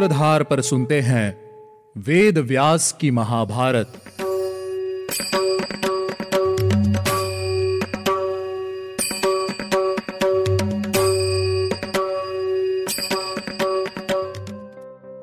सूत्रधार 0.00 0.42
पर 0.42 0.60
सुनते 0.60 1.00
हैं 1.00 1.26
वेद 1.96 2.38
व्यास 2.38 2.92
की 3.00 3.10
महाभारत। 3.10 3.92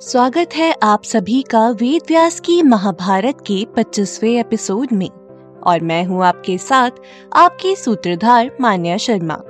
स्वागत 0.01 0.55
है 0.55 0.73
आप 0.83 1.03
सभी 1.03 1.41
का 1.41 1.67
वेद 1.71 2.03
व्यास 2.07 2.39
की 2.39 2.61
महाभारत 2.63 3.43
के 3.47 3.63
25वें 3.77 4.39
एपिसोड 4.39 4.93
में, 4.93 5.09
और 5.61 5.79
मैं 5.81 6.03
हूँ 6.05 6.23
आपके 6.25 6.57
साथ 6.57 6.91
आपकी 7.35 7.75
सूत्रधार 7.75 8.57
मान्या 8.61 8.97
शर्मा। 8.97 9.41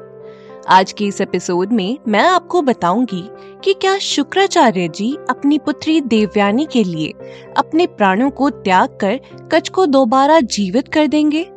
आज 0.69 0.91
के 0.91 1.05
इस 1.05 1.21
एपिसोड 1.21 1.71
में 1.71 1.97
मैं 2.07 2.27
आपको 2.29 2.61
बताऊँगी 2.61 3.29
कि 3.63 3.73
क्या 3.73 3.97
शुक्राचार्य 3.97 4.87
जी 4.87 5.17
अपनी 5.29 5.57
पुत्री 5.57 6.01
देवयानी 6.01 6.67
के 6.71 6.83
लिए 6.83 7.13
अपने 7.57 7.87
प्राणों 7.87 8.29
को 8.29 8.49
त्याग 8.49 8.89
कर 9.01 9.19
कच 9.51 9.69
को 9.69 9.85
दोबारा 9.85 10.39
जीवित 10.39 10.87
कर 10.87 11.07
देंगे, 11.07 11.49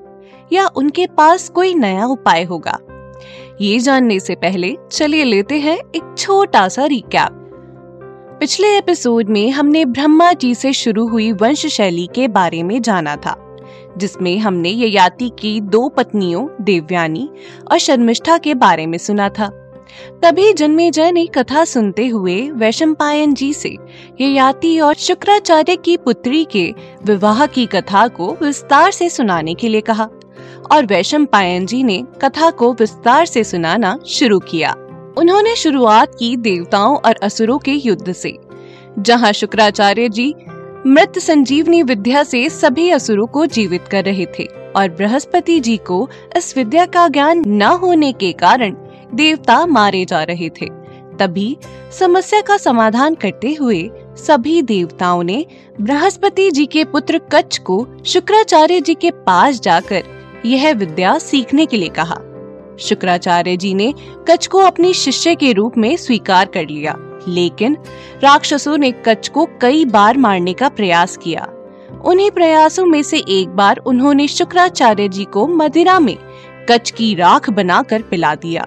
या 0.52 0.66
उनके 0.76 1.06
पास 1.06 1.48
कोई 1.48 1.74
नया 1.74 2.06
उपाय 2.06 2.44
होगा? 2.44 2.78
ये 3.60 3.78
जानने 3.78 4.20
से 4.20 4.34
पहले 4.34 4.76
चलिए 4.92 5.24
लेते 5.24 5.58
हैं 5.58 5.76
एक 5.76 6.14
छोटा 6.18 6.68
सा 6.68 6.84
रिकैप 6.84 7.36
पिछले 8.40 8.78
एपिसोड 8.78 9.28
में 9.28 9.50
हमने 9.50 9.84
ब्रह्मा 9.84 10.32
जी 10.32 10.54
से 10.54 10.72
शुरू 10.72 11.08
हुई 11.08 11.32
वंश 11.32 11.66
शैली 11.66 12.08
के 12.14 12.28
बारे 12.28 12.62
में 12.62 12.82
जाना 12.82 13.16
था। 13.16 13.49
जिसमें 14.00 14.38
हमने 14.38 14.68
ययाति 14.68 15.30
की 15.38 15.60
दो 15.60 15.88
पत्नियों, 15.88 16.46
देवयानी 16.60 17.28
और 17.70 17.78
शर्मिष्ठा 17.78 18.38
के 18.38 18.54
बारे 18.54 18.86
में 18.86 18.98
सुना 18.98 19.28
था। 19.28 19.50
तभी 20.22 20.52
जन्मेजय 20.52 21.10
ने 21.12 21.26
कथा 21.26 21.64
सुनते 21.64 22.06
हुए 22.08 22.50
वैशंपायन 22.50 23.34
जी 23.34 23.52
से 23.54 23.76
ययाति 24.20 24.78
और 24.80 24.94
शुक्राचार्य 24.94 25.76
की 25.76 25.96
पुत्री 25.96 26.44
के 26.44 26.74
विवाह 27.04 27.46
की 27.46 27.66
कथा 27.66 28.06
को 28.08 28.32
विस्तार 28.42 28.90
से 28.90 29.08
सुनाने 29.08 29.54
के 29.54 29.68
लिए 29.68 29.80
कहा 29.80 30.08
और 30.72 30.86
वैशंपायन 30.86 31.66
जी 31.66 31.82
ने 31.82 32.02
कथा 32.22 32.50
को 32.50 32.72
विस्तार 32.72 33.26
से 33.26 33.44
सुनाना 33.44 33.98
शुरू 34.08 34.38
किया। 34.40 34.74
उन्होंने 35.18 35.54
शुरुआत 35.56 36.14
की 36.18 36.36
देवताओं 36.36 36.96
और 36.96 37.16
असुरों 37.22 37.58
के 37.58 37.72
युद्ध 37.72 38.12
से, 38.12 38.36
जहाँ 38.98 39.32
शुक्राचार्य 39.32 40.08
जी 40.08 40.34
मृत 40.86 41.18
संजीवनी 41.18 41.82
विद्या 41.82 42.22
से 42.22 42.48
सभी 42.48 42.90
असुरों 42.90 43.26
को 43.26 43.46
जीवित 43.46 43.88
कर 43.88 44.04
रहे 44.04 44.26
थे 44.38 44.44
और 44.76 44.88
बृहस्पति 44.88 45.60
जी 45.60 45.76
को 45.76 46.08
इस 46.36 46.56
विद्या 46.56 46.86
का 46.86 47.08
ज्ञान 47.08 47.42
न 47.46 47.62
होने 47.62 48.12
के 48.12 48.32
कारण 48.32 48.76
देवता 49.14 49.66
मारे 49.66 50.04
जा 50.04 50.22
रहे 50.22 50.48
थे। 50.48 50.66
तभी 51.18 51.56
समस्या 51.98 52.40
का 52.40 52.56
समाधान 52.56 53.14
करते 53.14 53.54
हुए 53.54 53.90
सभी 54.16 54.62
देवताओं 54.62 55.22
ने 55.22 55.46
बृहस्पति 55.80 56.50
जी 56.50 56.66
के 56.66 56.84
पुत्र 56.84 57.18
कच्छ 57.18 57.58
को 57.58 57.86
शुक्राचार्य 58.06 58.80
जी 58.80 58.94
के 58.94 59.10
पास 59.10 59.60
जाकर 59.60 60.02
यह 60.46 60.72
विद्या 60.72 61.18
सीखने 61.18 61.66
के 61.66 61.76
लिए 61.76 61.88
कहा। 61.88 62.18
शुक्राचार्य 62.78 63.56
जी 63.56 63.74
ने 63.74 63.94
कच्छ 64.28 64.46
को 64.46 64.58
अपनी 64.58 64.94
शिष्य 64.94 65.34
के 65.34 65.52
रूप 65.52 65.78
में 65.78 65.96
स्वीकार 65.96 66.46
कर 66.46 66.68
लिया। 66.68 66.96
लेकिन 67.28 67.76
राक्षसों 68.22 68.78
ने 68.78 68.90
कच्छ 68.90 69.28
को 69.28 69.48
कई 69.60 69.84
बार 69.84 70.18
मारने 70.18 70.52
का 70.52 70.68
प्रयास 70.68 71.16
किया। 71.16 71.48
उन्हीं 72.04 72.30
प्रयासों 72.30 72.86
में 72.86 73.02
से 73.02 73.18
एक 73.18 73.48
बार 73.48 73.76
उन्होंने 73.76 74.28
शुक्राचार्य 74.28 75.08
जी 75.08 75.24
को 75.24 75.46
मदिरा 75.48 76.00
में 76.00 76.16
कच्छ 76.68 76.90
की 76.90 77.14
राख 77.14 77.50
बनाकर 77.50 78.02
पिला 78.02 78.34
दिया। 78.34 78.66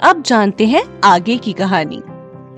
अब 0.00 0.22
जानते 0.22 0.66
हैं 0.66 1.00
आगे 1.04 1.36
की 1.36 1.52
कहानी। 1.52 2.02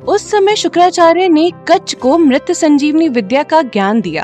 उस 0.08 0.30
समय 0.30 0.56
शुक्राचार्य 0.56 1.28
ने 1.28 1.50
कच्छ 1.68 1.94
को 1.94 2.18
मृत 2.18 2.52
संजीवनी 2.52 3.08
विद्या 3.08 3.42
का 3.42 3.62
ज्ञान 3.62 4.00
दिया 4.00 4.22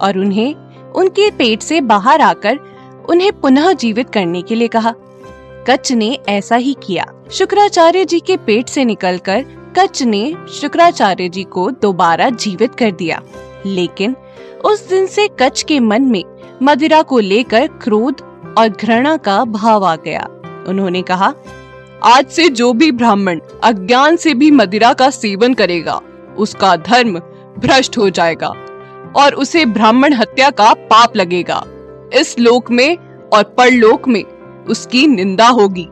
और 0.00 0.18
उन्हें 0.18 0.54
उनके 0.92 1.30
पेट 1.30 1.62
से 1.62 1.80
बाहर 1.80 2.20
आकर 2.20 2.58
उन्हें 3.10 3.32
पुनः 3.32 3.72
जीवित 3.72 4.10
करने 4.10 4.42
के 4.42 4.54
लिए 4.54 4.68
कहा। 4.68 4.94
कच्छ 5.68 5.92
ने 5.92 6.18
ऐसा 6.28 6.56
ही 6.56 6.76
किया। 6.86 7.06
शुक्राचार्य 7.30 8.04
जी 8.04 8.20
के 8.20 8.36
पेट 8.36 8.68
से 8.68 8.84
निकलकर 8.84 9.44
कच्छ 9.78 10.02
ने 10.02 10.34
शुक्राचार्य 10.60 11.28
जी 11.28 11.42
को 11.42 11.70
दोबारा 11.70 12.30
जीवित 12.30 12.74
कर 12.74 12.90
दिया। 12.90 13.22
लेकिन 13.66 14.16
उस 14.64 14.88
दिन 14.88 15.06
से 15.06 15.28
कच्छ 15.28 15.62
के 15.62 15.80
मन 15.80 16.02
में 16.02 16.24
मदिरा 16.62 17.02
को 17.02 17.18
लेकर 17.18 17.66
क्रोध 17.66 18.20
और 18.58 18.68
घृणा 18.68 19.16
का 19.16 19.44
भाव 19.44 19.84
आ 19.84 19.96
गया। 19.96 20.28
उन्होंने 20.68 21.02
कहा, 21.02 21.34
आज 22.04 22.26
से 22.26 22.48
जो 22.48 22.72
भी 22.72 22.92
ब्राह्मण 22.92 23.40
अज्ञान 23.64 24.16
से 24.16 24.34
भी 24.34 24.50
मदिरा 24.50 24.92
का 24.92 25.10
सेवन 25.10 25.54
करेगा, 25.54 26.00
उसका 26.38 26.76
धर्म 26.76 27.18
भ्रष्ट 27.58 27.98
हो 27.98 28.10
जाएगा 28.10 28.52
और 29.16 29.34
उसे 29.34 29.66
ब्राह्मण 29.66 30.14
हत्या 30.14 30.50
का 30.50 30.74
पाप 30.74 31.16
लगेगा। 31.16 31.64
इस 32.14 32.38
लोक 32.38 32.70
में 32.70 32.98
और 33.32 33.42
परलोक 33.42 34.08
में 34.08 34.24
उसकी 34.68 35.06
निंदा 35.06 35.48
होगी। 35.48 35.88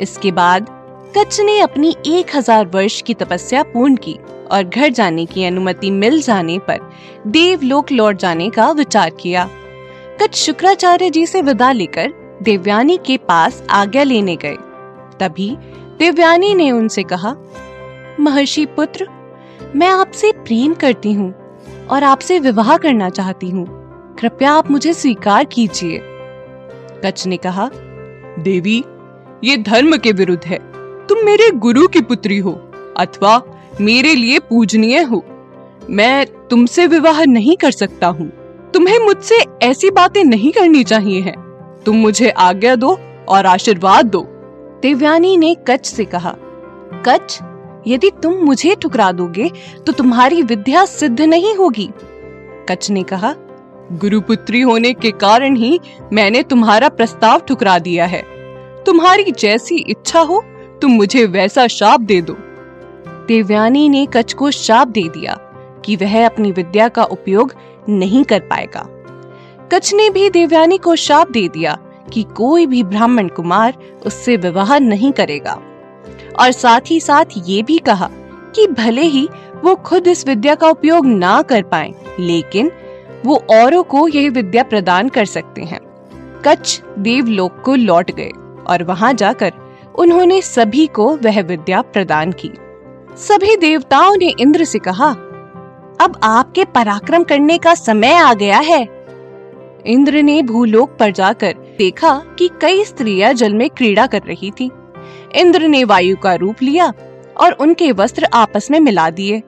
इसके 0.00 0.32
बाद 0.32 0.83
कच्छ 1.16 1.40
ने 1.40 1.58
अपनी 1.60 1.94
एक 2.06 2.34
हज़ार 2.36 2.66
वर्ष 2.66 3.00
की 3.02 3.14
तपस्या 3.14 3.62
पूर्ण 3.62 3.96
की 3.96 4.14
और 4.52 4.62
घर 4.62 4.88
जाने 4.88 5.26
की 5.26 5.44
अनुमति 5.44 5.90
मिल 5.90 6.20
जाने 6.22 6.58
पर 6.58 6.78
देवलोक 7.26 7.92
लौट 7.92 8.16
जाने 8.16 8.48
का 8.50 8.70
विचार 8.70 9.10
किया। 9.10 9.48
कच्छ 10.22 10.34
शुक्राचार्य 10.36 11.10
जी 11.10 11.26
से 11.26 11.42
विदा 11.42 11.70
लेकर 11.72 12.12
देवयानी 12.42 12.96
के 12.96 13.16
पास 13.16 13.62
आज्ञा 13.70 14.02
लेने 14.02 14.36
गए। 14.36 14.56
तभी 15.20 15.56
देवयानी 15.98 16.54
ने 16.54 16.70
उनसे 16.70 17.02
कहा, 17.02 17.36
महर्षि 18.20 18.66
पुत्र, 18.66 19.08
मैं 19.76 19.88
आपसे 19.88 20.32
प्रेम 20.32 20.74
करती 20.74 21.12
हूँ 21.12 21.32
और 21.90 22.04
आपसे 22.04 22.38
विवाह 22.38 22.76
करना 22.76 23.10
चाहती 23.10 23.50
हूँ। 23.50 23.66
कृपया 24.20 24.52
आप 24.52 24.70
मुझे 24.70 24.92
स्वीकार 24.92 25.44
कीजिए। 25.44 26.00
कच्छ 27.04 27.26
ने 27.26 27.36
कहा, 27.36 27.70
देवी, 28.38 28.84
ये 29.44 29.56
धर्म 29.56 29.96
के 29.96 30.12
विरुद्ध 30.12 30.44
है। 30.44 30.73
तुम 31.08 31.24
मेरे 31.24 31.50
गुरु 31.50 31.86
की 31.88 32.00
पुत्री 32.00 32.38
हो 32.38 32.52
अथवा 32.96 33.40
मेरे 33.80 34.14
लिए 34.14 34.38
पूजनीय 34.38 35.00
हो। 35.02 35.22
मैं 35.90 36.26
तुमसे 36.50 36.86
विवाह 36.86 37.24
नहीं 37.24 37.56
कर 37.56 37.70
सकता 37.70 38.06
हूँ। 38.06 38.28
तुम्हें 38.74 38.98
मुझसे 38.98 39.38
ऐसी 39.62 39.90
बातें 39.90 40.22
नहीं 40.24 40.52
करनी 40.52 40.84
चाहिए 40.84 41.20
हैं। 41.20 41.34
तुम 41.86 41.96
मुझे 41.96 42.30
आज्ञा 42.30 42.74
दो 42.76 42.98
और 43.28 43.46
आशीर्वाद 43.46 44.06
दो। 44.06 44.20
देवयानी 44.82 45.36
ने 45.36 45.54
कच्छ 45.68 45.86
से 45.86 46.04
कहा 46.04 46.34
कच्छ 47.06 47.38
यदि 47.86 48.10
तुम 48.22 48.34
मुझे 48.44 48.74
ठुकरा 48.74 49.10
दोगे 49.12 49.50
तो 49.86 49.92
तुम्हारी 49.92 50.42
विद्या 50.42 50.84
सिद्ध 50.86 51.20
नहीं 51.20 51.54
होगी। 51.54 51.88
कच्छ 52.68 52.90
ने 52.90 53.02
कहा 53.02 53.34
गुरुपुत्री 53.92 54.60
होने 54.60 54.92
के 54.92 55.10
कारण 55.10 55.56
ही 55.56 55.78
मैंने 56.12 56.42
तुम्हारा 56.42 56.88
प्रस्ताव 56.88 57.40
ठुकरा 57.40 57.78
दिया 57.78 58.06
है। 58.06 58.22
तुम्हारी 58.86 59.32
जैसी 59.32 59.76
इच्छा 59.80 60.20
हो 60.20 60.42
तुम 60.84 60.92
मुझे 60.92 61.26
वैसा 61.26 61.66
शाप 61.66 62.00
दे 62.00 62.20
दो। 62.22 62.36
देवयानी 63.28 63.88
ने 63.88 64.06
कच्छ 64.06 64.34
को 64.34 64.50
शाप 64.50 64.88
दे 64.88 65.02
दिया 65.02 65.34
कि 65.84 65.96
वह 65.96 66.26
अपनी 66.26 66.52
विद्या 66.52 66.88
का 66.88 67.04
उपयोग 67.04 67.54
नहीं 67.88 68.24
कर 68.24 68.40
पाएगा। 68.40 68.86
कच्छ 69.72 69.94
ने 69.94 70.10
भी 70.10 70.30
देवयानी 70.30 70.78
को 70.78 70.96
शाप 70.96 71.30
दे 71.30 71.48
दिया 71.48 71.78
कि 72.12 72.22
कोई 72.22 72.66
भी 72.66 72.82
ब्राह्मण 72.82 73.28
कुमार 73.28 73.74
उससे 74.06 74.36
विवाह 74.36 74.78
नहीं 74.78 75.12
करेगा। 75.12 75.52
और 76.40 76.52
साथ 76.52 76.80
ही 76.86 77.00
साथ 77.00 77.24
ये 77.46 77.62
भी 77.62 77.78
कहा 77.78 78.10
कि 78.54 78.66
भले 78.66 79.02
ही 79.02 79.28
वो 79.64 79.74
खुद 79.74 80.06
इस 80.06 80.26
विद्या 80.26 80.54
का 80.54 80.68
उपयोग 80.68 81.06
ना 81.06 81.42
कर 81.42 81.62
पाए, 81.62 81.94
लेकिन 82.20 82.72
वो 83.26 83.44
औरों 83.50 83.82
को 83.82 84.08
यह 84.08 84.30
विद्या 84.30 84.62
प्रदान 84.62 85.08
कर 85.08 85.24
सकते 85.24 85.62
हैं। 85.62 85.80
कच्छ 86.46 86.82
देवलोक 86.98 87.62
को 87.64 87.74
लौट 87.74 88.10
गए 88.10 88.30
और 88.66 88.82
वहाँ 88.82 89.12
जाकर 89.12 89.63
उन्होंने 89.94 90.40
सभी 90.42 90.86
को 90.86 91.16
वह 91.16 91.40
विद्या 91.40 91.80
प्रदान 91.82 92.32
की। 92.32 92.50
सभी 93.16 93.56
देवताओं 93.56 94.16
ने 94.16 94.32
इंद्र 94.40 94.64
से 94.64 94.78
कहा, 94.78 95.08
अब 96.00 96.18
आपके 96.22 96.64
पराक्रम 96.64 97.24
करने 97.24 97.58
का 97.58 97.74
समय 97.74 98.14
आ 98.14 98.34
गया 98.34 98.58
है। 98.58 98.82
इंद्र 99.86 100.22
ने 100.22 100.42
भूलोक 100.42 100.96
पर 101.00 101.10
जाकर 101.10 101.54
देखा 101.78 102.14
कि 102.38 102.48
कई 102.62 102.84
स्त्रियाँ 102.84 103.32
जल 103.32 103.54
में 103.54 103.70
क्रीड़ा 103.70 104.06
कर 104.06 104.22
रही 104.22 104.50
थी। 104.50 104.70
इंद्र 105.34 105.68
ने 105.68 105.84
वायु 105.84 106.16
का 106.16 106.34
रूप 106.34 106.62
लिया 106.62 106.92
और 107.40 107.52
उनके 107.52 107.92
वस्त्र 107.92 108.28
आपस 108.34 108.70
में 108.70 108.80
मिला 108.80 109.10
दिए। 109.10 109.42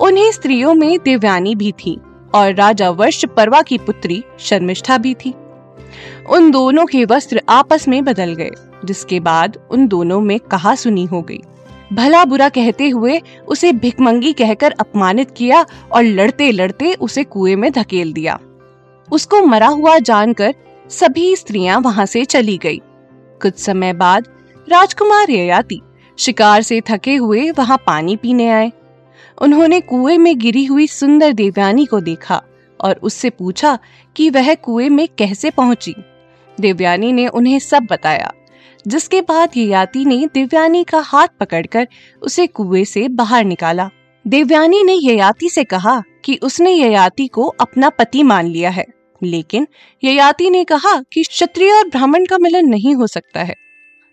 उन्हीं 0.00 0.30
स्त्रियों 0.32 0.74
में 0.74 0.98
दिव्यानी 0.98 1.54
भी 1.54 1.72
थी 1.72 2.00
और 2.34 2.54
राजा 2.54 2.90
वर्ष 2.90 3.24
परवा 3.36 3.62
की 3.62 3.78
पुत्री 3.78 4.24
शर्मिष्ठा 4.38 4.98
भी 4.98 5.14
थी। 5.14 5.34
उन 6.30 6.50
दोनों 6.50 6.86
के 6.86 7.04
वस्त्र 7.04 7.42
आपस 7.48 7.88
में 7.88 8.04
बदल 8.04 8.34
गए। 8.34 8.50
जिसके 8.84 9.20
बाद 9.20 9.58
उन 9.70 9.86
दोनों 9.88 10.20
में 10.20 10.38
कहा 10.40 10.74
सुनी 10.74 11.04
हो 11.04 11.22
गई। 11.22 11.40
भला 11.92 12.24
बुरा 12.24 12.48
कहते 12.48 12.88
हुए 12.88 13.20
उसे 13.48 13.72
भिकमंगी 13.72 14.32
कहकर 14.32 14.74
अपमानित 14.80 15.30
किया 15.30 15.64
और 15.92 16.02
लड़ते 16.02 16.50
लड़ते 16.52 16.94
उसे 16.94 17.24
कुएँ 17.24 17.56
में 17.56 17.72
धकेल 17.72 18.12
दिया। 18.12 18.38
उसको 19.12 19.42
मरा 19.42 19.66
हुआ 19.66 19.98
जानकर 19.98 20.54
सभी 20.90 21.36
स्त्रियाँ 21.36 21.80
वहाँ 21.80 22.06
से 22.06 22.24
चली 22.24 22.56
गई। 22.58 22.80
कुछ 23.42 23.58
समय 23.58 23.92
बाद 23.92 24.28
राजकुमार 24.68 25.30
ययाति 25.30 25.80
शिकार 26.18 26.62
से 26.62 26.80
थके 26.80 27.14
हुए 27.14 27.50
वहाँ 27.50 27.76
पानी 27.86 28.16
पीने 28.16 28.48
आए। 28.48 28.72
उन्होंने 29.42 29.80
कुएँ 29.80 30.18
में 30.18 30.38
गिरी 30.38 30.64
हुई 30.64 30.86
सुंदर 30.86 31.32
देवयानी 31.32 31.86
को 31.86 32.00
देखा 32.00 32.42
और 32.80 33.00
उससे 33.02 33.30
पूछा 33.30 33.78
कि 34.16 34.30
वह 34.30 34.54
कुएँ 34.54 34.88
में 34.88 35.08
कैसे 35.18 35.50
पहुँची। 35.50 35.94
देवयानी 36.60 37.12
ने 37.12 37.26
उन्हें 37.26 37.58
सब 37.58 37.86
बताया। 37.90 38.32
जिसके 38.86 39.20
बाद 39.20 39.56
ययाति 39.56 40.04
ने 40.04 40.26
दिव्यानी 40.34 40.82
का 40.84 40.98
हाथ 41.00 41.28
पकड़कर 41.40 41.88
उसे 42.22 42.46
कुएँ 42.46 42.84
से 42.84 43.08
बाहर 43.10 43.44
निकाला। 43.44 43.88
देवयानी 44.24 44.82
ने 44.82 44.94
ययाति 44.94 45.48
से 45.48 45.64
कहा 45.64 46.02
कि 46.24 46.38
उसने 46.42 46.72
ययाति 46.72 47.26
को 47.26 47.46
अपना 47.60 47.88
पति 47.90 48.22
मान 48.22 48.46
लिया 48.46 48.70
है, 48.70 48.84
लेकिन 49.20 49.66
ययाति 50.02 50.50
ने 50.50 50.64
कहा 50.64 51.00
कि 51.12 51.22
क्षत्रिय 51.22 51.72
और 51.72 51.88
ब्राह्मण 51.88 52.26
का 52.26 52.38
मिलन 52.38 52.68
नहीं 52.68 52.94
हो 52.94 53.06
सकता 53.06 53.42
है, 53.42 53.54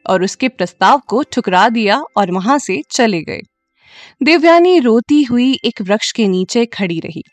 और 0.05 0.23
उसके 0.23 0.47
प्रस्ताव 0.47 1.01
को 1.07 1.23
ठुकरा 1.23 1.67
दिया 1.69 2.01
और 2.17 2.31
वहाँ 2.31 2.57
से 2.59 2.81
चले 2.91 3.21
गए। 3.21 3.41
देवयानी 4.23 4.79
रोती 4.79 5.21
हुई 5.23 5.53
एक 5.65 5.81
वृक्ष 5.81 6.11
के 6.11 6.27
नीचे 6.27 6.65
खड़ी 6.65 6.99
रही। 6.99 7.23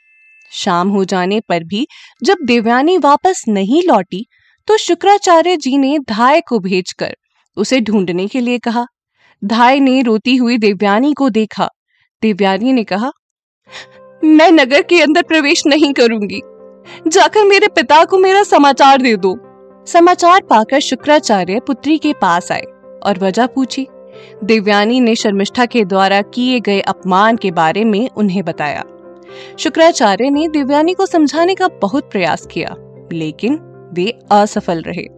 शाम 0.52 0.88
हो 0.88 1.04
जाने 1.04 1.40
पर 1.40 1.64
भी 1.64 1.86
जब 2.22 2.38
देवयानी 2.42 2.98
वापस 2.98 3.44
नहीं 3.48 3.82
लौटी 3.82 4.26
तो 4.68 4.76
शुक्राचार्य 4.76 5.56
जी 5.56 5.76
ने 5.78 5.98
धाय 5.98 6.40
को 6.40 6.58
भेजकर 6.58 7.16
उसे 7.58 7.80
ढूँढने 7.80 8.26
के 8.26 8.40
लिए 8.40 8.58
कहा। 8.58 8.86
धाय 9.42 9.80
ने 9.80 10.02
रोती 10.02 10.36
हुई 10.36 10.58
देवयानी 10.58 11.12
को 11.12 11.30
देखा। 11.30 11.68
देवयानी 12.22 12.72
ने 12.72 12.84
कहा, 12.84 13.10
मैं 14.24 14.50
नगर 14.52 14.82
के 14.82 15.00
अंदर 15.02 15.22
प्रवेश 15.22 15.62
नहीं 15.66 15.92
करूँगी। 15.92 16.40
जाकर 17.06 17.44
मेरे 17.44 17.68
पिता 17.68 18.04
को 18.04 18.18
मेरा 18.18 18.42
समाचार 18.42 19.02
दे 19.02 19.16
दो। 19.16 19.36
समाचार 19.86 20.40
पाकर 20.40 20.80
शुक्राचार्य 20.80 21.60
पुत्री 21.60 21.98
के 21.98 22.12
पास 22.12 22.52
आए 22.52 22.64
और 23.04 23.18
वजह 23.18 23.46
पूछी। 23.46 23.86
दिव्यानी 24.44 25.00
ने 25.00 25.14
शर्मिष्ठा 25.14 25.66
के 25.66 25.84
द्वारा 25.84 26.22
किए 26.22 26.60
गए 26.60 26.80
अपमान 26.80 27.36
के 27.36 27.50
बारे 27.50 27.84
में 27.84 28.08
उन्हें 28.10 28.42
बताया। 28.44 28.84
शुक्राचार्य 29.58 30.30
ने 30.30 30.48
दिव्यानी 30.48 30.94
को 30.94 31.06
समझाने 31.06 31.54
का 31.54 31.68
बहुत 31.68 32.10
प्रयास 32.10 32.46
किया, 32.46 32.74
लेकिन 33.12 33.58
वे 33.92 34.18
असफल 34.30 34.82
रहे। 34.82 35.17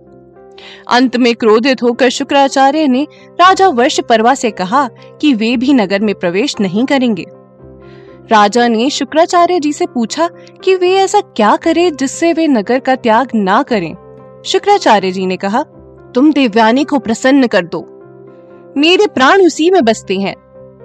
अंत 0.88 1.16
में 1.16 1.34
क्रोधित 1.34 1.82
होकर 1.82 2.08
शुक्राचार्य 2.08 2.88
ने 2.88 3.06
राजा 3.30 3.68
वर्ष 3.68 4.00
परवा 4.00 4.34
से 4.34 4.50
कहा 4.50 4.88
कि 5.20 5.34
वे 5.34 5.56
भी 5.56 5.72
नगर 5.72 6.00
में 6.00 6.14
प्रवेश 6.14 6.54
नहीं 6.60 6.84
करेंगे। 6.84 7.26
राजा 8.32 8.68
ने 8.68 8.90
शुक्राचार्य 8.90 9.60
जी 9.60 9.72
से 9.72 9.86
पूछा 9.86 10.28
कि 10.64 10.74
वे 10.74 10.94
ऐसा 10.94 11.20
क्या 11.20 11.56
करें 11.56 11.96
जिससे 11.96 12.32
वे 12.32 12.46
नगर 12.48 12.78
का 12.78 12.96
त्याग 12.96 13.28
ना 13.34 13.62
करें। 13.62 13.94
शुक्राचार्य 14.46 15.10
जी 15.10 15.26
ने 15.26 15.36
कहा, 15.36 15.62
तुम 16.14 16.32
देवयानी 16.32 16.84
को 16.84 16.98
प्रसन्न 16.98 17.46
कर 17.46 17.64
दो। 17.64 17.80
मेरे 18.76 19.06
प्राण 19.06 19.42
उसी 19.42 19.70
में 19.70 19.84
बसते 19.84 20.18
हैं। 20.18 20.34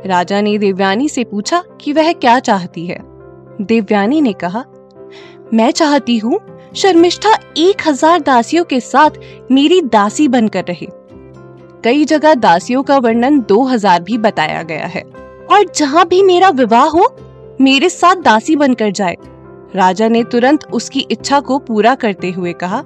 राजा 0.05 0.41
ने 0.41 0.57
देवयानी 0.57 1.09
से 1.09 1.23
पूछा 1.23 1.63
कि 1.81 1.93
वह 1.93 2.11
क्या 2.13 2.39
चाहती 2.39 2.85
है। 2.85 2.99
देवयानी 3.61 4.21
ने 4.21 4.33
कहा, 4.33 4.63
मैं 5.53 5.71
चाहती 5.71 6.17
हूँ 6.17 6.39
शर्मिष्ठा 6.75 7.29
एक 7.57 7.81
हज़ार 7.87 8.19
दासियों 8.19 8.63
के 8.63 8.79
साथ 8.79 9.17
मेरी 9.51 9.79
दासी 9.81 10.27
बनकर 10.27 10.63
रहे। 10.63 10.87
कई 11.83 12.05
जगह 12.05 12.33
दासियों 12.35 12.81
का 12.83 12.97
वर्णन 12.97 13.39
दो 13.41 13.61
हज़ार 13.63 14.01
भी 14.01 14.17
बताया 14.17 14.63
गया 14.63 14.85
है। 14.85 15.01
और 15.01 15.63
जहाँ 15.75 16.05
भी 16.07 16.21
मेरा 16.23 16.49
विवाह 16.49 16.87
हो, 16.87 17.07
मेरे 17.61 17.89
साथ 17.89 18.15
दासी 18.15 18.55
बनकर 18.55 18.91
जाए। 18.91 19.15
राजा 19.75 20.07
ने 20.07 20.23
तुरंत 20.23 20.65
उसकी 20.73 21.05
इच्छा 21.11 21.39
को 21.39 21.59
पूरा 21.59 21.95
करते 21.95 22.31
हुए 22.31 22.53
कहा, 22.53 22.79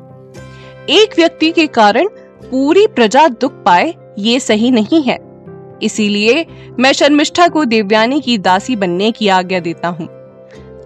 एक 0.90 1.18
व्यक्ति 1.18 1.52
के 1.52 1.68
कारण 1.70 2.08
पूरी 2.44 2.86
प्रजा 2.88 3.28
दुख 3.32 3.54
पाए, 3.64 3.94
ये 4.20 4.40
सही 4.40 4.72
नहीं 4.72 5.02
है। 5.04 5.20
इसीलिए 5.84 6.46
मैं 6.80 6.94
शर्मिष्ठा 6.94 7.48
को 7.48 7.66
देवयानी 7.66 8.22
की 8.22 8.38
दासी 8.38 8.76
बनने 8.76 9.12
की 9.12 9.28
आज्ञा 9.32 9.60
देता 9.60 9.88
हूँ। 9.90 10.08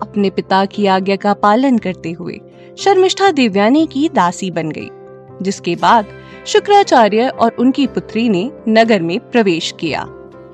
अपने 0.02 0.30
पिता 0.30 0.66
की 0.66 0.86
आज्ञा 0.88 1.16
का 1.16 1.34
पालन 1.36 1.78
करते 1.78 2.12
हुए 2.12 2.40
शर्मिष्ठा 2.78 3.31
देवयानी 3.31 3.86
की 3.86 4.10
दासी 4.10 4.52
बन 4.52 4.70
गई, 4.70 4.90
जिसके 5.42 5.75
बाद 5.75 6.06
शुक्राचार्य 6.46 7.28
और 7.28 7.56
उनकी 7.60 7.88
पुत्री 7.88 8.30
ने 8.30 8.52
नगर 8.70 9.02
में 9.02 9.20
प्रवेश 9.20 9.74
किया। 9.80 10.06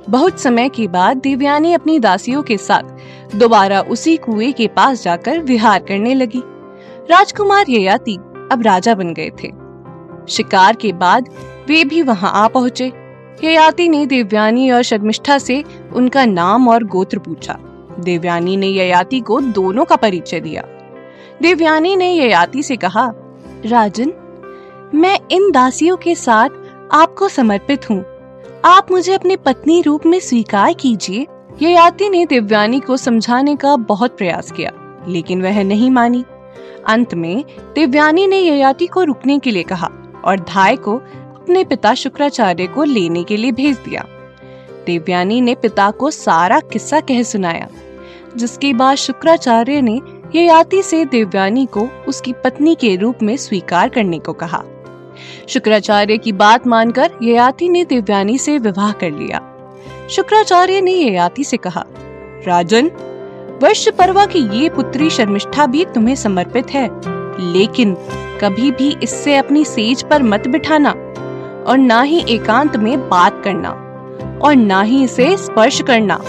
बहुत 0.10 0.40
समय 0.40 0.70
के 0.70 0.88
बाद 0.88 1.18
देवयानी 1.18 1.74
अपनी 1.74 2.00
दासियों 2.00 2.44
के 2.44 2.58
साथ 2.58 3.36
दोबारा 3.36 3.82
उसी 3.82 4.18
कुएँ 4.18 4.52
के 4.52 4.68
पास 4.68 5.04
जाकर 5.04 5.40
विहार 5.40 5.80
करने 5.80 6.14
लगी। 6.14 6.42
राजकुमार 7.12 7.66
ययाति 7.70 8.16
अब 8.52 8.62
राजा 8.62 8.96
बन 8.96 9.14
गए 9.14 9.30
थे। 9.44 9.52
शिकार 10.30 10.76
के 10.76 10.94
बाद 10.94 11.30
वे 11.68 11.84
भी 11.86 12.02
वहाँ 12.02 12.32
आ 12.34 12.48
पहुँचे। 12.48 12.92
ययाति 13.44 13.90
ने 13.90 14.06
देवयानी 14.06 14.72
और 14.72 14.82
शर्मिष्ठा 14.82 15.38
से 15.38 15.64
उनका 15.94 16.26
नाम 16.26 16.68
और 16.70 16.84
गोत्र 16.84 17.20
पूछा। 17.20 17.58
देवयानी 18.00 18.58
ने 18.58 18.68
ययाति 18.68 19.20
को 19.20 19.40
दोनों 19.42 19.86
का 19.86 19.96
परिचय 19.96 20.40
दिया। 20.40 20.64
देवयानी 21.42 21.96
ने 21.96 22.12
ययाति 22.14 22.64
से 22.64 22.76
कहा, 22.76 23.12
राजन, 23.66 24.14
मैं 24.96 25.20
इन 25.32 25.52
दासियों 25.52 25.98
के 25.98 26.16
साथ 26.16 26.50
आपको 26.92 27.28
समर्पित 27.30 27.90
हूँ। 27.90 28.04
आप 28.66 28.92
मुझे 28.92 29.14
अपनी 29.14 29.36
पत्नी 29.36 29.82
रूप 29.82 30.06
में 30.06 30.20
स्वीकार 30.20 30.74
कीजिए। 30.74 31.26
ययाति 31.62 32.10
ने 32.10 32.26
दिव्यानी 32.26 32.80
को 32.80 32.98
समझाने 32.98 33.56
का 33.56 33.76
बहुत 33.76 34.18
प्रयास 34.18 34.52
किया, 34.52 34.72
लेकिन 35.08 35.42
वह 35.42 35.64
नहीं 35.64 35.90
मानी। 35.92 36.24
अंत 36.88 37.14
में 37.14 37.44
दिव्यानी 37.76 38.28
ने 38.28 38.40
ययाति 38.40 38.88
को 38.88 39.04
रुकने 39.04 39.40
के 39.40 39.52
लिए 39.52 39.64
कहा 39.64 39.90
और 40.26 40.40
धाय 40.40 40.76
को 40.76 40.96
अपने 40.96 41.64
पिता 41.64 41.94
शुक्राचार्य 41.94 42.68
को 42.68 42.84
लेने 42.84 43.24
के 43.24 43.38
लिए 43.38 43.52
भेज 43.52 43.78
दिया। 43.78 44.06
देवयानी 44.86 45.42
ने 45.42 45.56
पिता 45.56 45.90
को 45.92 46.12
सारा 46.12 46.60
किस्सा 46.60 47.00
कह 47.00 47.22
सुनाया, 47.24 47.68
जिसके 48.38 48.74
बाद 48.74 48.96
शुक्राचार्य 48.96 49.82
ने 49.82 50.00
ययाति 50.36 50.82
से 50.84 51.06
देवयानी 51.06 51.66
को 51.66 51.88
उसकी 52.08 52.34
पत्नी 52.34 52.76
के 52.76 52.96
रूप 52.96 53.22
में 53.24 53.36
स्वीकार 53.38 53.90
करने 53.90 54.20
को 54.20 54.34
कहा। 54.34 54.64
शुक्राचार्य 55.48 56.18
की 56.18 56.32
बात 56.32 56.68
मानकर 56.68 57.12
ययाति 57.22 57.70
ने 57.70 57.84
दिव्यानी 57.86 58.38
से 58.38 58.58
विवाह 58.58 58.92
कर 58.92 59.12
लिया। 59.12 59.42
शुक्राचार्य 60.10 60.82
ने 60.82 60.92
ययाति 60.92 61.44
से 61.44 61.58
कहा, 61.58 61.86
राजन 62.48 62.92
वर्ष 63.64 63.88
पर्वा 63.90 64.26
की 64.26 64.40
ये 64.60 64.70
पुत्री 64.70 65.10
शर्मिष्ठा 65.10 65.66
भी 65.66 65.86
तुम्हें 65.86 66.16
समर्पित 66.16 66.72
है, 66.72 66.88
लेकिन 67.54 67.96
कभी 68.42 68.72
भी 68.72 68.96
इससे 69.04 69.36
अपनी 69.36 69.66
सेज 69.66 70.04
पर 70.04 70.24
मत 70.24 70.48
बिठाना 70.48 70.90
और 71.68 71.78
ना 71.78 72.02
ही 72.02 72.24
एकांत 72.30 72.78
में 72.78 73.10
बात 73.10 73.42
करना 73.44 73.70
और 74.44 74.56
ना 74.56 74.82
ही 74.82 75.04
इसे 75.04 75.36
स्पर्श 75.38 75.82
करना। 75.82 76.22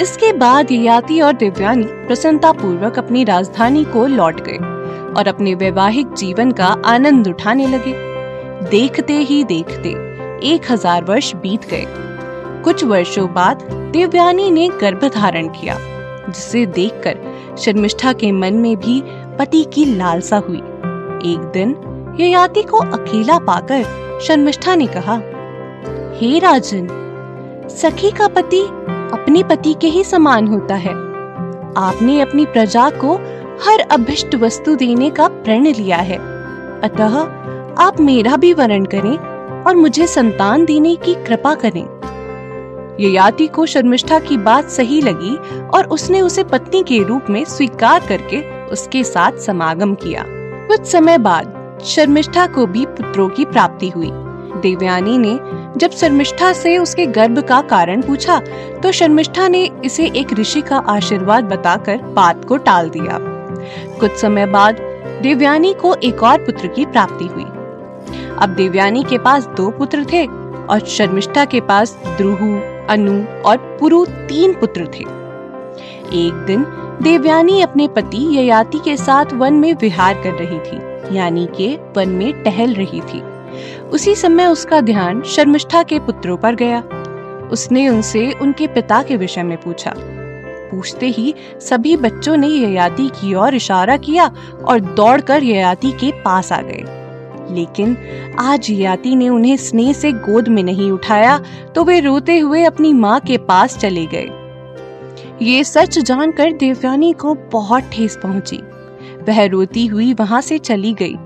इसके 0.00 0.32
बाद 0.32 0.70
ययाति 0.72 1.20
और 1.20 1.32
दिव्यानी 1.32 1.84
प्रसन्नता 2.06 2.52
पूर्वक 2.52 2.98
अपनी 2.98 3.24
राजधानी 3.24 3.84
को 3.84 4.06
लौट 4.06 4.40
गए 4.40 4.56
और 5.14 5.28
अपने 5.28 5.54
वैवाहिक 5.54 6.12
जीवन 6.12 6.50
का 6.52 6.66
आनंद 6.86 7.28
उठाने 7.28 7.66
लगे। 7.66 7.92
देखते 8.70 9.18
ही 9.20 9.42
देखते 9.44 9.88
एक 10.48 10.70
हज़ार 10.70 11.04
वर्ष 11.04 11.34
बीत 11.34 11.68
गए। 11.68 11.84
कुछ 12.64 12.84
वर्षों 12.84 13.32
बाद 13.34 13.62
देवयानी 13.92 14.50
ने 14.50 14.68
गर्भ 14.80 15.04
धारण 15.14 15.48
किया, 15.50 15.76
जिसे 16.28 16.66
देखकर 16.66 17.56
शर्मिष्ठा 17.58 18.12
के 18.12 18.32
मन 18.32 18.54
में 18.54 18.76
भी 18.76 19.00
पति 19.38 19.64
की 19.64 19.84
लालसा 19.96 20.36
हुई। 20.38 20.58
एक 21.26 21.50
दिन 21.54 21.76
ययाति 22.20 22.62
को 22.62 22.78
अकेला 22.78 23.38
पाकर 23.38 24.20
शर्मिष्ठा 24.20 24.74
ने 24.74 24.86
कहा, 24.86 25.14
हे 26.18 26.38
राजन, 26.38 26.88
सखी 27.72 28.10
का 28.10 28.28
पति 28.28 28.66
अपने 29.14 29.42
पति 29.42 29.74
के 29.80 29.86
ही 29.86 30.04
समान 30.04 30.46
होता 30.46 30.74
है। 30.74 30.92
आपने 31.76 32.20
अपनी 32.20 32.44
प्रजा 32.46 32.90
को 32.90 33.14
हर 33.62 33.80
अभिष्ट 33.80 34.34
वस्तु 34.34 34.74
देने 34.74 35.10
का 35.10 35.28
प्रण 35.28 35.66
लिया 35.66 35.96
है। 35.96 36.16
अतः 36.80 37.18
आप 37.78 38.00
मेरा 38.00 38.36
भी 38.36 38.52
वरण 38.52 38.84
करें 38.84 39.16
और 39.62 39.76
मुझे 39.76 40.06
संतान 40.06 40.64
देने 40.64 40.96
की 40.96 41.14
कृपा 41.14 41.54
करें। 41.54 41.86
ययाति 43.00 43.46
को 43.46 43.66
शर्मिष्ठा 43.66 44.18
की 44.18 44.36
बात 44.36 44.68
सही 44.68 45.00
लगी 45.00 45.36
और 45.68 45.84
उसने 45.84 46.20
उसे 46.20 46.44
पत्नी 46.44 46.82
के 46.82 47.02
रूप 47.02 47.22
में 47.30 47.44
स्वीकार 47.44 48.00
करके 48.08 48.64
उसके 48.64 49.04
साथ 49.04 49.32
समागम 49.32 49.94
किया। 49.94 50.24
कुछ 50.68 50.84
समय 50.84 51.18
बाद 51.18 51.78
शर्मिष्ठा 51.84 52.46
को 52.46 52.66
भी 52.66 52.86
पुत्रों 52.86 53.28
की 53.28 53.44
प्राप्ति 53.44 53.88
हुई। 53.88 54.10
देवयानी 54.60 55.18
ने 55.18 55.38
जब 55.76 55.90
शर्मिष्ठा 55.90 56.52
से 56.52 56.76
उसके 56.78 57.06
गर्भ 57.06 57.38
का 57.38 57.60
कारण 57.60 58.02
पूछा 58.02 58.38
तो 58.82 58.92
शर्मिष्ठा 58.92 59.48
ने 59.48 59.64
इसे 59.84 60.06
एक 60.16 60.32
ऋषि 60.32 60.60
का 60.60 60.76
आशीर्वाद 60.88 61.44
बताकर 61.44 62.02
बात 62.14 62.44
को 62.44 62.56
टाल 62.58 62.88
दिया। 62.88 63.18
कुछ 64.00 64.12
समय 64.12 64.46
बाद 64.46 64.80
देवयानी 65.22 65.72
को 65.72 65.94
एक 65.94 66.22
और 66.22 66.38
पुत्र 66.38 66.68
की 66.68 66.84
प्राप्ति 66.84 67.26
हुई। 67.26 67.44
अब 68.36 68.54
देवयानी 68.56 69.04
के 69.04 69.18
पास 69.18 69.46
दो 69.56 69.70
पुत्र 69.70 70.04
थे 70.12 70.24
और 70.24 70.86
शर्मिष्ठा 70.88 71.44
के 71.44 71.60
पास 71.62 71.96
द्रुहु, 72.06 72.54
अनु 72.90 73.22
और 73.42 73.56
पुरु 73.80 74.04
तीन 74.06 74.52
पुत्र 74.52 74.86
थे। 74.88 75.04
एक 76.18 76.44
दिन 76.46 76.64
देवयानी 77.02 77.60
अपने 77.60 77.88
पति 77.88 78.24
ययाति 78.36 78.78
के 78.78 78.96
साथ 78.96 79.32
वन 79.34 79.54
में 79.54 79.72
विहार 79.74 80.22
कर 80.22 80.32
रही 80.34 80.58
थी, 80.60 81.16
यानी 81.16 81.46
के 81.56 81.76
वन 81.96 82.08
में 82.08 82.42
टहल 82.42 82.74
रही 82.74 83.00
थी। 83.02 83.22
उसी 83.92 84.14
समय 84.14 84.46
उसका 84.46 84.80
ध्यान 84.80 85.22
शर्मिष्ठा 85.22 85.82
के 85.82 85.98
पुत्रों 85.98 86.36
पर 86.36 86.54
गया। 86.54 86.80
उसने 87.52 87.88
उनसे 87.88 88.30
उनके 88.32 88.66
पिता 88.66 89.02
के 89.02 89.16
विषय 89.16 89.42
में 89.42 89.56
पूछा। 89.60 89.94
पूछते 90.70 91.06
ही 91.06 91.34
सभी 91.60 91.96
बच्चों 91.96 92.36
ने 92.36 92.48
ययाति 92.48 93.08
की 93.08 93.34
ओर 93.34 93.54
इशारा 93.54 93.96
किया 93.96 94.30
और 94.64 94.80
दौड़कर 94.80 95.42
ययाति 95.42 95.92
के 95.92 96.12
पास 96.22 96.52
आ 96.52 96.60
गए। 96.60 96.84
लेकिन 97.50 97.96
आज 98.40 98.70
ययाति 98.70 99.14
ने 99.16 99.28
उन्हें 99.28 99.56
स्नेह 99.56 99.92
से 99.92 100.12
गोद 100.12 100.48
में 100.48 100.62
नहीं 100.62 100.90
उठाया 100.90 101.38
तो 101.74 101.84
वे 101.84 102.00
रोते 102.00 102.38
हुए 102.38 102.64
अपनी 102.64 102.92
माँ 102.92 103.18
के 103.20 103.36
पास 103.38 103.76
चले 103.78 104.06
गए। 104.06 104.28
ये 105.42 105.64
सच 105.64 105.98
जानकर 105.98 106.52
देवयानी 106.52 107.12
को 107.12 107.34
बहुत 107.52 107.90
ठेस 107.92 108.18
पहुँची। 108.22 108.56
वह 109.28 109.44
रोती 109.44 109.86
हुई 109.86 110.12
वहाँ 110.14 110.40
से 110.40 110.58
चली 110.58 110.92
गई। 110.92 111.16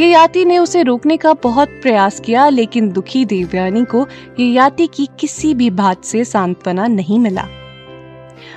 ये 0.00 0.06
याति 0.06 0.44
ने 0.44 0.58
उसे 0.58 0.82
रोकने 0.82 1.16
का 1.16 1.32
बहुत 1.32 1.68
प्रयास 1.68 2.20
किया, 2.20 2.48
लेकिन 2.48 2.92
दुखी 2.92 3.24
देवयानी 3.24 3.84
को 3.84 4.06
ये 4.40 4.46
याति 4.46 4.86
की 4.86 5.08
किसी 5.20 5.54
भी 5.54 5.70
बात 5.70 6.04
से 6.04 6.24
सांत्वना 6.24 6.86
नहीं 6.86 7.18
मिला। 7.18 7.42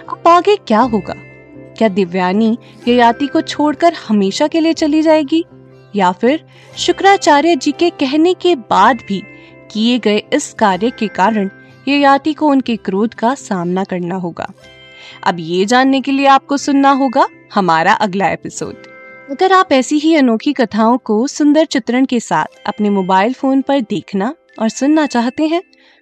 अब 0.10 0.24
आगे 0.28 0.56
क्या 0.56 0.80
होगा? 0.80 1.14
क्या 1.78 1.88
दिव्यानी 1.88 2.58
ये 2.88 2.96
याति 2.96 3.28
को 3.28 3.42
छोड़कर 3.42 3.94
हमेशा 3.94 4.48
के 4.48 4.60
लिए 4.60 4.74
चली 4.74 5.02
जाएगी? 5.02 5.46
या 5.96 6.12
फिर 6.12 6.46
शुक्राचार्य 6.78 7.56
जी 7.56 7.72
के 7.72 7.90
कहने 7.90 8.34
के 8.34 8.56
बाद 8.56 8.98
भी 9.08 9.24
किए 9.72 10.00
गए 10.00 10.24
इस 10.34 10.54
कार्य 10.54 10.90
के 10.90 11.08
कारण 11.08 11.50
ये 11.88 11.98
याति 11.98 12.34
को 12.34 12.48
उनके 12.48 12.76
क्रोध 12.76 13.14
का 13.14 13.36
सामना 13.36 13.84
करना 13.84 14.16
होगा। 14.16 14.54
अब 15.24 15.36
ये 15.40 15.66
जानने 15.66 16.02
के 16.02 16.12
लिए 16.12 16.26
आपको 16.26 16.58
सुनना 16.58 16.92
होगा 16.92 17.28
हमारा 17.54 17.94
अगला 17.94 18.28
एपिसोड। 18.28 18.93
अगर 19.32 19.52
आप 19.52 19.72
ऐसी 19.72 19.98
ही 20.00 20.16
अनोखी 20.16 20.52
कथाओं 20.54 20.98
को 20.98 21.28
सुंदर 21.28 21.66
चित्रण 21.66 22.06
के 22.06 22.20
साथ 22.20 22.46
अपने 22.66 22.90
मोबाइल 22.90 23.34
फ़ोन 23.34 23.62
पर 23.62 23.82
देखना 23.82 24.34
और 24.60 24.70
सुनना 24.70 25.06
चाहते 25.06 25.44
हैं 25.44 25.62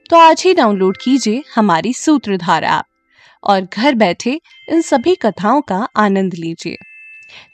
तो 0.09 0.17
आज 0.17 0.43
ही 0.45 0.53
डाउनलोड 0.53 0.97
कीजिए 0.97 1.43
हमारी 1.55 1.93
सूत्रधार 1.93 2.63
ऐप 2.63 2.83
और 3.43 3.61
घर 3.61 3.95
बैठे 3.95 4.39
इन 4.69 4.81
सभी 4.81 5.15
कथाओं 5.15 5.61
का 5.61 5.87
आनंद 5.95 6.33
लीजिए। 6.33 6.75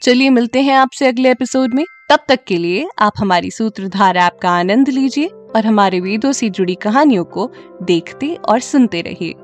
चलिए 0.02 0.30
मिलते 0.30 0.62
हैं 0.62 0.74
आपसे 0.74 1.06
अगले 1.06 1.30
एपिसोड 1.30 1.74
में। 1.74 1.84
तब 2.10 2.24
तक 2.28 2.44
के 2.44 2.56
लिए 2.56 2.88
आप 2.98 3.12
हमारी 3.18 3.50
सूत्रधार 3.50 4.16
ऐप 4.16 4.38
का 4.42 4.50
आनंद 4.50 4.88
लीजिए 4.88 5.26
और 5.26 5.66
हमारे 5.66 6.00
वेदों 6.00 6.32
से 6.32 6.50
जुड़ी 6.50 6.74
कहानियों 6.74 7.24
को 7.24 7.50
देखते 7.82 8.34
और 8.34 8.60
सुनते 8.60 9.00
रहिए। 9.00 9.34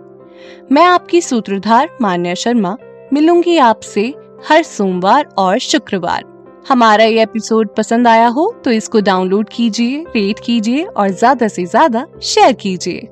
मैं 0.73 0.85
आपकी 0.85 1.21
सूत्रधार 1.21 1.97
मान्या 2.03 2.35
शर्मा, 2.35 2.77
मिलूँगी 3.13 3.59
आपसे 3.59 4.13
हर 4.45 4.63
सोमवार 4.63 5.29
और 5.39 5.59
शुक्रवार। 5.61 6.25
हमारा 6.69 7.05
ये 7.05 7.23
एपिसोड 7.23 7.75
पसंद 7.77 8.09
आया 8.09 8.27
हो 8.29 8.53
तो 8.65 8.71
इसको 8.71 9.01
डाउनलोड 9.01 9.49
कीजिए 9.49 10.05
रेट 10.17 10.41
कीजिए 10.45 10.85
और 10.85 11.11
ज़्यादा 11.11 11.49
से 11.49 11.65
ज़्यादा 11.67 12.07
शेयर 12.23 12.53
कीजिए। 12.53 13.09